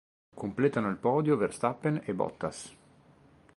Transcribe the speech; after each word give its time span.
Completano 0.33 0.89
il 0.89 0.95
podio 0.97 1.37
Verstappen 1.37 2.01
e 2.03 2.13
Bottas. 2.15 2.75